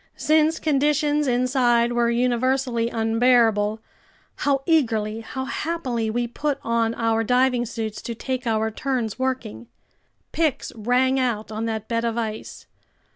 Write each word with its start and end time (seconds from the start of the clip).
Since 0.17 0.57
conditions 0.59 1.27
inside 1.27 1.91
were 1.93 2.09
universally 2.09 2.89
unbearable, 2.89 3.81
how 4.37 4.63
eagerly, 4.65 5.19
how 5.21 5.45
happily, 5.45 6.09
we 6.09 6.25
put 6.27 6.57
on 6.63 6.95
our 6.95 7.23
diving 7.23 7.67
suits 7.67 8.01
to 8.01 8.15
take 8.15 8.47
our 8.47 8.71
turns 8.71 9.19
working! 9.19 9.67
Picks 10.31 10.71
rang 10.73 11.19
out 11.19 11.51
on 11.51 11.65
that 11.65 11.87
bed 11.87 12.03
of 12.03 12.17
ice. 12.17 12.65